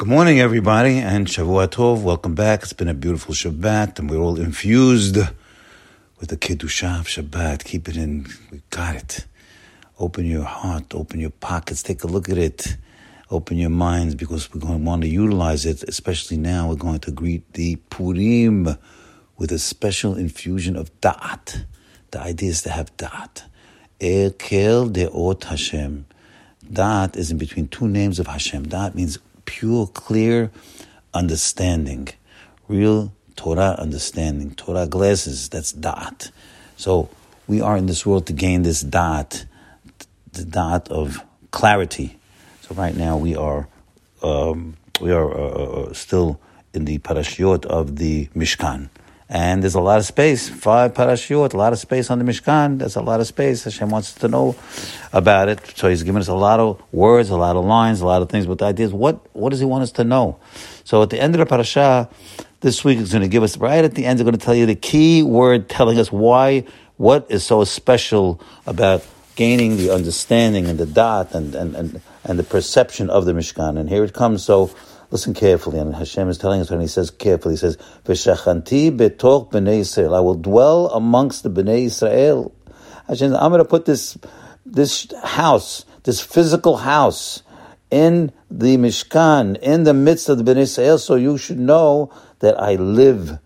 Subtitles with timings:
[0.00, 2.00] Good morning, everybody, and Shavua Tov.
[2.00, 2.62] Welcome back.
[2.62, 5.18] It's been a beautiful Shabbat, and we're all infused
[6.18, 7.64] with the Kiddushah Shabbat.
[7.64, 8.26] Keep it in.
[8.50, 9.26] We got it.
[9.98, 12.78] Open your heart, open your pockets, take a look at it.
[13.30, 16.70] Open your minds because we're going to want to utilize it, especially now.
[16.70, 18.78] We're going to greet the Purim
[19.36, 21.66] with a special infusion of Da'at.
[22.12, 23.42] The idea is to have Da'at.
[24.00, 26.06] Ekel De'ot Hashem.
[26.64, 28.64] Da'at is in between two names of Hashem.
[28.64, 29.18] Da'at means
[29.50, 30.52] pure, clear
[31.12, 32.08] understanding,
[32.68, 35.48] real Torah understanding, Torah glasses.
[35.48, 36.30] That's da'at.
[36.76, 37.08] So
[37.48, 39.46] we are in this world to gain this da'at,
[40.32, 42.16] the da'at of clarity.
[42.60, 43.66] So right now we are
[44.22, 46.38] um, we are uh, uh still
[46.72, 48.88] in the parashiot of the Mishkan.
[49.32, 52.80] And there's a lot of space, five parashiyot, a lot of space on the Mishkan.
[52.80, 53.62] There's a lot of space.
[53.62, 54.56] Hashem wants us to know
[55.12, 55.60] about it.
[55.76, 58.28] So he's given us a lot of words, a lot of lines, a lot of
[58.28, 58.46] things.
[58.46, 60.40] But the idea is, what, what does he want us to know?
[60.82, 62.08] So at the end of the parasha,
[62.58, 64.54] this week is going to give us, right at the end, they're going to tell
[64.54, 66.64] you the key word telling us why,
[66.96, 72.36] what is so special about gaining the understanding and the da'at and, and, and, and
[72.36, 73.78] the perception of the Mishkan.
[73.78, 74.42] And here it comes.
[74.44, 74.74] So
[75.10, 79.50] Listen carefully, and Hashem is telling us when He says carefully, He says, "V'shachanti betoch
[79.50, 82.54] bnei Israel." I will dwell amongst the bnei Israel.
[83.08, 84.16] Hashem, I'm going to put this
[84.64, 87.42] this house, this physical house,
[87.90, 92.60] in the Mishkan, in the midst of the bnei Israel, so you should know that
[92.60, 93.40] I live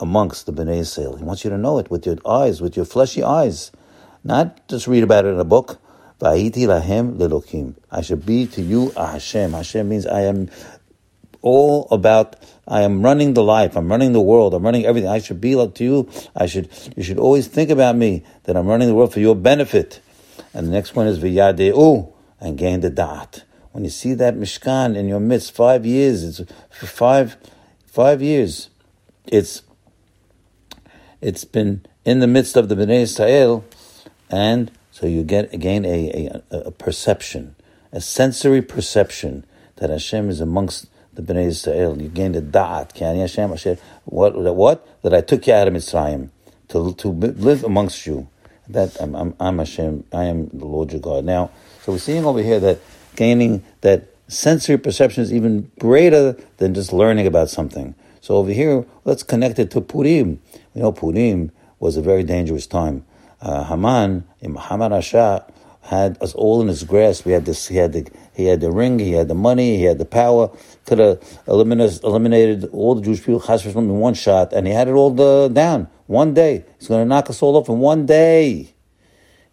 [0.00, 1.16] amongst the bnei Israel.
[1.16, 3.70] He wants you to know it with your eyes, with your fleshy eyes,
[4.24, 5.78] not just read about it in a book.
[6.20, 7.74] Lahem lelokim.
[7.90, 9.52] I should be to you a Hashem.
[9.52, 10.48] Hashem means I am
[11.46, 12.34] all about
[12.66, 15.08] I am running the life, I'm running the world, I'm running everything.
[15.08, 16.10] I should be like to you.
[16.34, 19.36] I should you should always think about me that I'm running the world for your
[19.36, 20.00] benefit.
[20.52, 23.44] And the next one is v'yadeu and gain the da'at.
[23.70, 27.36] When you see that mishkan in your midst, five years, it's for five
[27.86, 28.68] five years,
[29.26, 29.62] it's
[31.20, 33.64] it's been in the midst of the Bnei Israel,
[34.28, 37.54] and so you get again a, a, a perception,
[37.92, 39.44] a sensory perception
[39.76, 42.00] that Hashem is amongst the Bnei Israel.
[42.00, 42.94] You gained a da'at.
[42.94, 43.78] Ki Hashem asher.
[44.04, 44.36] What?
[44.36, 45.02] What?
[45.02, 46.30] That I took you out of Mitzrayim
[46.68, 48.28] to to live amongst you.
[48.68, 50.04] That I'm, I'm, I'm Hashem.
[50.12, 51.24] I am the Lord your God.
[51.24, 51.50] Now,
[51.82, 52.80] so we're seeing over here that
[53.16, 57.94] gaining that sensory perception is even greater than just learning about something.
[58.20, 60.40] So over here, let's connect it to Purim.
[60.74, 63.04] We know Purim was a very dangerous time.
[63.40, 64.58] Uh, Haman, Haman
[64.92, 65.48] Rasha,
[65.86, 67.24] had us all in his grasp.
[67.24, 67.68] We had this.
[67.68, 68.98] He had the he had the ring.
[68.98, 69.78] He had the money.
[69.78, 70.50] He had the power.
[70.84, 74.92] Could have eliminated eliminated all the Jewish people in one shot, and he had it
[74.92, 76.64] all the, down one day.
[76.78, 78.74] He's going to knock us all off in one day,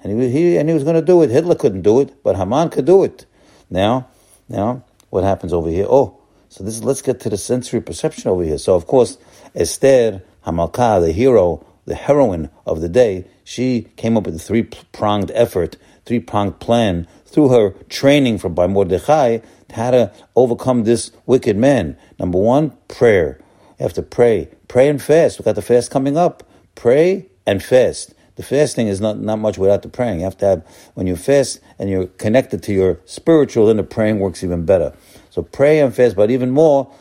[0.02, 1.30] and he, he and he was going to do it.
[1.30, 3.26] Hitler couldn't do it, but Haman could do it.
[3.70, 4.08] Now,
[4.50, 5.86] now what happens over here?
[5.88, 6.20] Oh,
[6.50, 8.58] so this let's get to the sensory perception over here.
[8.58, 9.18] So of course,
[9.54, 14.64] Esther Hamalka, the hero, the heroine of the day, she came up with a three
[14.64, 19.40] pronged effort three pronged plan through her training from by Mordechai
[19.74, 21.98] how to overcome this wicked man.
[22.20, 23.40] Number one, prayer.
[23.80, 24.50] You have to pray.
[24.68, 25.40] Pray and fast.
[25.40, 26.44] We've got the fast coming up.
[26.76, 28.14] Pray and fast.
[28.36, 30.20] The fasting is not, not much without the praying.
[30.20, 33.84] You have to have, when you fast and you're connected to your spiritual, then the
[33.84, 34.94] praying works even better.
[35.32, 36.94] So pray and fast, but even more,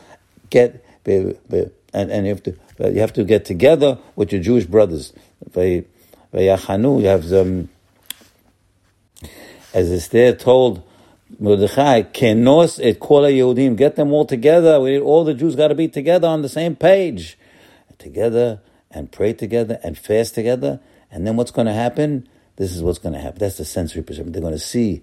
[0.49, 0.83] get,
[1.93, 2.57] and, and you have to,
[2.91, 5.13] you have to get together with your Jewish brothers.
[5.55, 5.85] You
[6.33, 7.69] have, um,
[9.73, 10.83] as Esther told
[11.39, 14.79] Mordechai, kenos et kol Yehudim, get them all together.
[14.79, 17.37] We, all the Jews got to be together on the same page,
[17.97, 18.61] together
[18.91, 20.79] and pray together and fast together.
[21.11, 22.27] And then what's going to happen?
[22.55, 23.39] This is what's going to happen.
[23.39, 24.31] That's the sensory perception.
[24.31, 25.01] They're going to see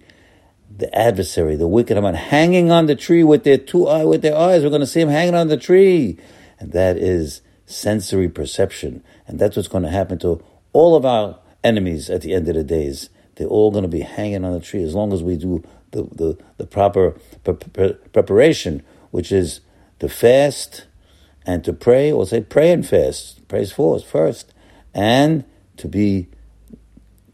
[0.77, 4.35] the adversary, the wicked man, hanging on the tree with their two eye, with their
[4.35, 4.63] eyes.
[4.63, 6.17] We're going to see him hanging on the tree,
[6.61, 9.03] and that is sensory perception.
[9.27, 12.55] And that's what's going to happen to all of our enemies at the end of
[12.55, 13.09] the days.
[13.35, 16.03] They're all going to be hanging on the tree as long as we do the,
[16.03, 19.61] the, the proper pre- pre- preparation, which is
[19.99, 20.85] to fast
[21.45, 24.53] and to pray, or say pray and fast, praise first, first,
[24.93, 25.43] and
[25.77, 26.27] to be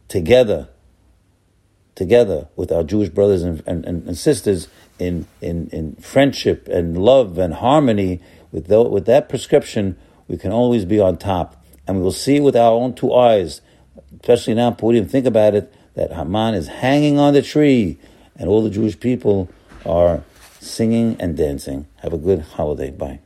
[0.08, 0.70] together,
[1.96, 7.38] together with our Jewish brothers and, and, and sisters in, in, in friendship and love
[7.38, 8.22] and harmony.
[8.52, 9.98] With, the, with that prescription,
[10.28, 11.64] we can always be on top.
[11.88, 13.62] And we will see with our own two eyes,
[14.20, 17.98] especially now, Purim, think about it, that Haman is hanging on the tree
[18.36, 19.50] and all the Jewish people
[19.86, 20.24] are
[20.60, 21.88] singing and dancing.
[21.98, 22.92] Have a good holiday.
[22.92, 23.20] Bye.